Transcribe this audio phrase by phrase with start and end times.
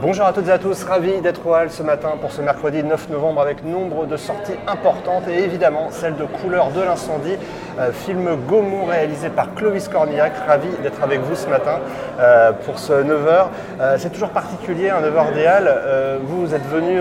[0.00, 2.84] Bonjour à toutes et à tous, ravi d'être au Hall ce matin pour ce mercredi
[2.84, 7.34] 9 novembre avec nombre de sorties importantes et évidemment celle de Couleur de l'incendie,
[7.80, 10.34] euh, film Gaumont réalisé par Clovis Cornillac.
[10.46, 11.80] Ravi d'être avec vous ce matin
[12.20, 13.46] euh, pour ce 9h.
[13.80, 15.74] Euh, c'est toujours particulier, un 9h des Halles.
[16.22, 17.00] vous, êtes venu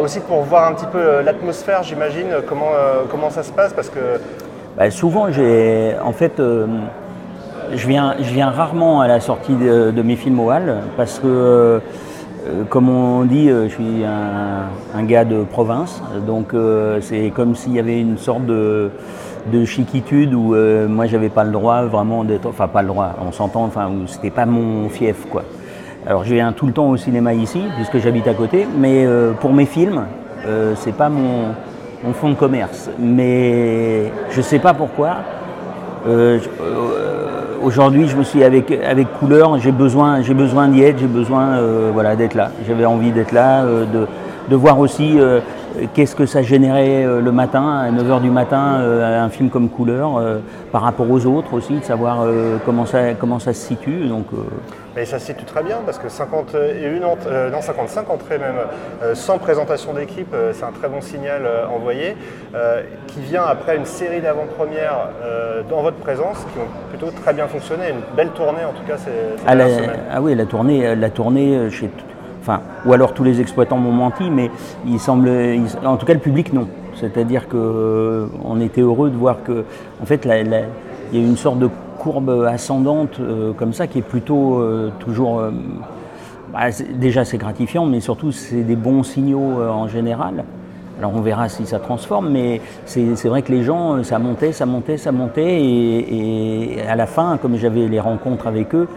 [0.00, 3.72] aussi pour voir un petit peu l'atmosphère, j'imagine, comment, ça se passe?
[3.72, 4.20] Parce que...
[4.76, 6.40] Bah, souvent, en fait
[7.74, 11.80] je viens, rarement à la sortie de, mes films au Hall parce que
[12.68, 17.72] comme on dit, euh, je suis un, gars de province, donc euh, c'est comme s'il
[17.72, 18.90] y avait une sorte de,
[19.64, 20.54] chiquitude où
[20.88, 24.30] moi j'avais pas le droit vraiment d'être, enfin pas le droit, on s'entend, enfin c'était
[24.30, 25.44] pas mon fief quoi.
[26.04, 29.06] Alors je viens tout le temps au cinéma ici puisque j'habite à côté, mais
[29.40, 30.02] pour mes films,
[30.74, 31.54] c'est pas mon,
[32.04, 32.90] mon, fond de commerce.
[32.98, 35.18] Mais je sais pas pourquoi
[37.62, 41.56] aujourd'hui, je me suis avec, avec couleur, j'ai besoin, j'ai besoin d'y être, j'ai besoin
[41.58, 42.50] euh, voilà, d'être là.
[42.66, 44.06] J'avais envie d'être là, euh, de,
[44.48, 45.40] de, voir aussi euh,
[45.94, 50.20] qu'est-ce que ça générait le matin, à 9h du matin, un film comme couleur,
[50.72, 52.24] par rapport aux autres aussi, de savoir
[52.64, 54.06] comment, ça, comment ça se situe.
[54.08, 54.26] Donc,
[54.96, 56.56] mais ça se situe très bien parce que 51
[57.26, 58.56] euh, non, 55 entrées même
[59.02, 62.16] euh, sans présentation d'équipe, euh, c'est un très bon signal envoyé,
[63.06, 65.10] qui vient après une série d'avant-premières
[65.68, 68.96] dans votre présence qui ont plutôt très bien fonctionné, une belle tournée en tout cas
[68.96, 69.10] ces,
[69.46, 69.54] ah,
[70.10, 71.90] ah, oui, la tournée, la tournée chez,
[72.40, 74.50] enfin, ou alors tous les exploitants m'ont menti, mais
[74.86, 75.30] il semble,
[75.84, 76.68] en tout cas le public non.
[76.94, 79.64] C'est-à-dire qu'on était heureux de voir que,
[80.02, 80.24] en fait,
[81.12, 84.90] il y a une sorte de courbe ascendante euh, comme ça qui est plutôt euh,
[85.00, 85.40] toujours...
[85.40, 85.50] Euh,
[86.52, 90.44] bah, déjà c'est gratifiant, mais surtout c'est des bons signaux en général.
[90.98, 94.64] Alors on verra si ça transforme, mais c'est vrai que les gens, ça montait, ça
[94.64, 98.88] montait, ça montait, et, à la fin, comme j'avais les rencontres avec eux,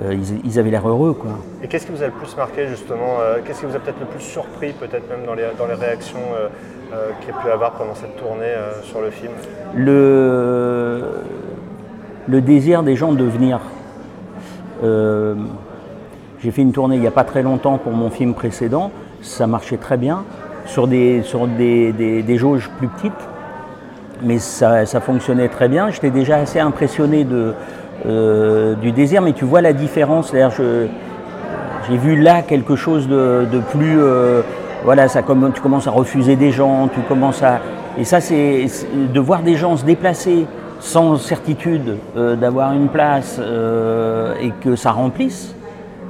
[0.00, 1.12] ils, avaient l'air heureux.
[1.12, 1.30] Quoi.
[1.62, 4.06] Et qu'est-ce qui vous a le plus marqué justement Qu'est-ce qui vous a peut-être le
[4.06, 6.18] plus surpris, peut-être même dans les, dans les réactions
[7.20, 9.32] qu'il y a pu avoir pendant cette tournée sur le film?
[9.76, 11.04] Le
[12.28, 13.60] le désir des gens de venir.
[14.84, 15.34] Euh,
[16.40, 18.90] j'ai fait une tournée il n'y a pas très longtemps pour mon film précédent,
[19.22, 20.24] ça marchait très bien,
[20.66, 21.22] sur des,
[22.36, 23.12] jauges plus petites,
[24.22, 25.90] mais ça, fonctionnait très bien.
[25.90, 27.54] J'étais déjà assez impressionné de,
[28.06, 30.32] euh, du désir, mais tu vois la différence.
[30.32, 33.98] J'ai vu là quelque chose de, plus.
[33.98, 34.42] Euh,
[34.84, 37.60] voilà, ça, tu commences à refuser des gens, tu commences à.
[37.98, 40.46] Et ça, c'est de voir des gens se déplacer
[40.80, 45.54] sans certitude euh, d'avoir une place euh, et que ça remplisse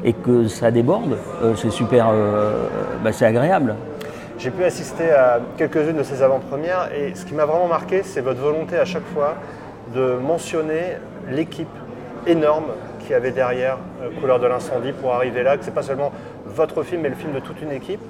[0.05, 2.12] et que ça déborde, euh, c'est super,
[3.03, 3.75] bah, c'est agréable.
[4.39, 8.21] J'ai pu assister à quelques-unes de ces avant-premières et ce qui m'a vraiment marqué, c'est
[8.21, 9.34] votre volonté à chaque fois
[9.93, 10.99] de mentionner
[11.29, 11.67] l'équipe
[12.27, 12.67] énorme
[13.05, 13.79] qui avait derrière
[14.21, 16.12] Couleur de l'incendie pour arriver là, que ce n'est pas seulement
[16.47, 18.00] votre film, mais le film de toute une équipe.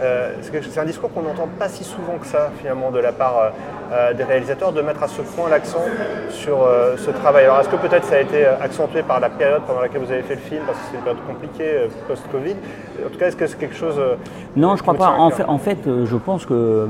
[0.00, 3.38] Euh, c'est un discours qu'on n'entend pas si souvent que ça, finalement, de la part
[3.38, 3.48] euh,
[3.92, 5.84] euh, des réalisateurs, de mettre à ce point l'accent
[6.30, 7.44] sur ce travail?
[7.44, 10.22] Alors, est-ce que peut-être ça a été accentué par la période pendant laquelle vous avez
[10.22, 12.56] fait le film, parce que c'est une période compliquée, post-Covid?
[13.06, 14.00] En tout cas, est-ce que c'est quelque chose.
[14.56, 15.10] non, je crois pas.
[15.10, 16.88] En fait, en fait, je pense que.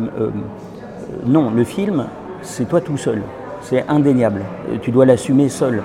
[1.25, 2.07] non, le film,
[2.43, 3.23] c'est toi tout seul.
[3.61, 4.43] C'est indéniable.
[4.83, 5.83] Tu dois l'assumer seul.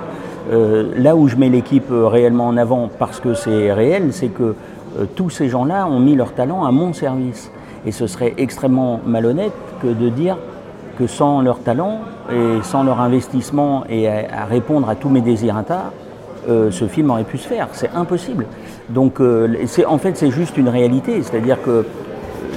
[0.49, 4.55] là où je mets l'équipe réellement en avant parce que c'est réel, c'est que
[5.15, 7.51] tous ces gens-là ont mis leur talent à mon service.
[7.85, 10.37] Et ce serait extrêmement malhonnête que de dire
[10.97, 11.99] que sans leur talent
[12.31, 15.55] et sans leur investissement et à, répondre à tous mes désirs
[16.49, 17.67] euh, ce film aurait pu se faire.
[17.71, 18.47] C'est impossible.
[18.89, 19.47] Donc, euh,
[19.87, 21.21] en fait, c'est juste une réalité.
[21.21, 21.85] C'est-à-dire que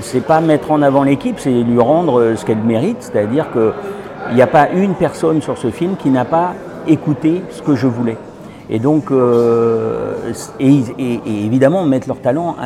[0.01, 2.97] c'est pas mettre en avant l'équipe, c'est lui rendre ce qu'elle mérite.
[3.01, 6.55] C'est-à-dire qu'il n'y a pas une personne sur ce film qui n'a pas
[6.87, 8.16] écouté ce que je voulais.
[8.71, 10.15] Et donc, euh,
[10.59, 12.57] et, évidemment, mettre leur talent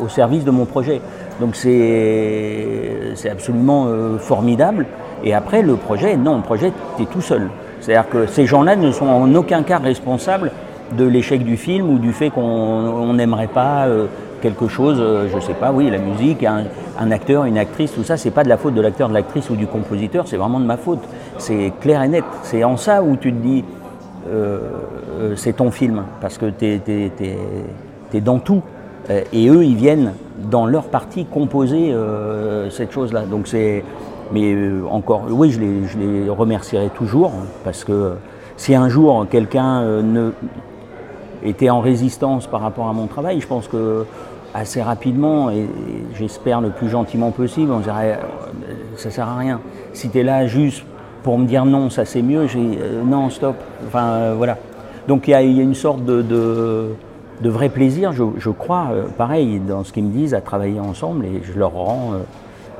[0.00, 1.00] au service de mon projet.
[1.40, 4.86] Donc c'est absolument euh, formidable.
[5.24, 7.48] Et après, le projet, non, le projet, tu es tout seul.
[7.80, 10.50] C'est-à-dire que ces gens-là ne sont en aucun cas responsables
[10.96, 14.06] de l'échec du film ou du fait qu'on n'aimerait pas euh,
[14.42, 16.64] quelque chose, je ne sais pas, oui, la musique, un,
[16.98, 19.50] un, acteur, une actrice, tout ça, c'est pas de la faute de l'acteur, de l'actrice
[19.50, 21.00] ou du compositeur, c'est vraiment de ma faute.
[21.38, 22.24] C'est clair et net.
[22.42, 23.64] C'est en ça où tu te dis,
[25.36, 26.80] c'est ton film, parce que tu
[28.14, 28.62] es, dans tout.
[29.10, 30.12] Euh, et eux, ils viennent
[30.50, 31.94] dans leur partie composer
[32.70, 33.22] cette chose-là.
[33.22, 33.84] Donc c'est.
[34.32, 34.54] Mais
[34.90, 37.32] encore, oui, je les, je les, remercierai toujours,
[37.64, 38.12] parce que
[38.58, 40.02] si un jour quelqu'un
[41.42, 44.04] était en résistance par rapport à mon travail, je pense que
[44.54, 45.66] assez rapidement, et,
[46.18, 48.18] j'espère le plus gentiment possible, on dirait
[48.96, 49.60] ça sert à rien.
[49.92, 50.84] Si tu es là juste
[51.22, 53.56] pour me dire non, ça c'est mieux, j'ai euh, non, stop.
[53.86, 54.58] Enfin euh, voilà.
[55.06, 59.90] Donc il y, a une sorte de, de vrai plaisir, je, crois, pareil, dans ce
[59.90, 62.12] qu'ils me disent, à travailler ensemble et je leur rends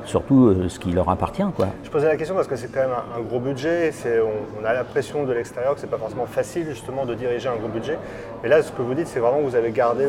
[0.05, 1.41] surtout ce qui leur appartient.
[1.55, 1.69] Quoi.
[1.83, 4.73] Je posais la question parce que c'est quand même un, gros budget, on, on, a
[4.73, 7.97] la pression de l'extérieur que c'est pas forcément facile justement de diriger un gros budget.
[8.43, 10.05] Mais là, ce que vous dites, c'est vraiment que vous avez gardé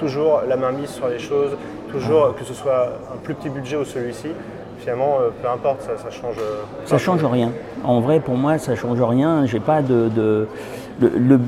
[0.00, 1.58] toujours la main mise sur les choses,
[1.90, 4.28] toujours que ce soit un plus petit budget ou celui-ci.
[4.80, 6.36] Finalement, euh, peu importe, ça, ça change.
[6.38, 7.50] Euh, ça change rien.
[7.84, 9.46] En vrai, pour moi, ça change rien.
[9.46, 10.10] J'ai pas de,
[11.00, 11.40] le,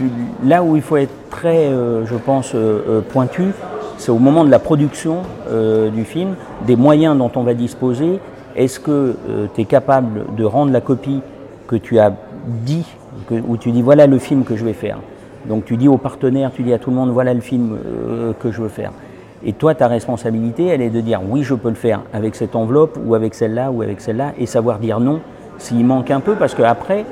[0.45, 2.55] là où il faut être très, euh, je pense,
[3.11, 3.53] pointu,
[3.99, 5.23] c'est au moment de la production
[5.93, 6.35] du film,
[6.67, 8.19] des moyens dont on va disposer.
[8.57, 9.17] Est-ce que
[9.55, 11.23] tu es capable de rendre la copie
[11.69, 12.13] que tu as
[12.47, 12.87] dit,
[13.29, 14.99] que, où tu dis voilà le film que je vais faire?
[15.47, 18.33] Donc tu dis aux partenaires, tu dis à tout le monde, voilà le film euh,
[18.41, 18.93] que je veux faire.
[19.45, 22.55] Et toi, ta responsabilité, elle est de dire oui, je peux le faire avec cette
[22.55, 25.21] enveloppe ou avec celle-là ou avec celle-là, et savoir dire non
[25.59, 27.05] s'il manque un peu, parce qu'après,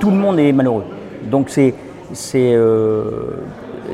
[0.00, 0.84] tout le monde est malheureux.
[1.30, 1.74] Donc c'est
[2.34, 3.02] euh,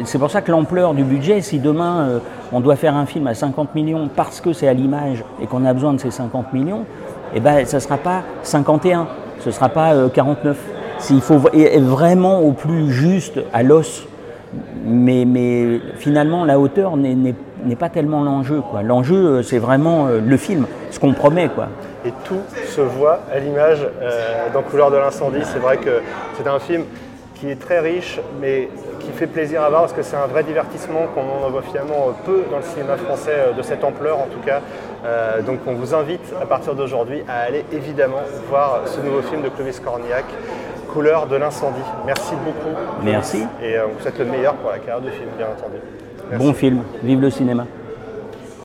[0.04, 2.18] c'est pour ça que l'ampleur du budget, si demain euh,
[2.52, 5.64] on doit faire un film à 50 millions parce que c'est à l'image et qu'on
[5.64, 6.84] a besoin de ces 50 millions,
[7.34, 9.06] eh ben, ça ne sera pas 51,
[9.40, 10.56] ce ne sera pas 49
[10.98, 14.06] s'il faut être vraiment au plus juste à l'os,
[14.84, 18.62] mais, finalement la hauteur n'est pas tellement l'enjeu.
[18.82, 21.50] L'enjeu, euh, c'est vraiment euh, le film, ce qu'on promet.
[22.04, 25.40] Et tout se voit à l'image euh, dans Couleur de l'incendie.
[25.42, 26.00] C'est vrai que
[26.36, 26.84] c'est un film
[27.34, 28.68] qui est très riche, mais
[29.04, 32.12] qui fait plaisir à voir parce que c'est un vrai divertissement qu'on en voit finalement
[32.24, 34.60] peu dans le cinéma français de cette ampleur en tout cas.
[35.46, 39.48] donc on vous invite à partir d'aujourd'hui à aller évidemment voir ce nouveau film de
[39.48, 40.24] Clovis Cornillac
[40.94, 41.80] couleur de l'incendie.
[42.06, 42.74] Merci beaucoup.
[43.02, 43.42] Merci.
[43.60, 45.78] Et euh, on vous souhaite le meilleur pour la carrière du film, bien entendu.
[46.38, 46.82] Bon film.
[47.02, 47.66] Vive le cinéma.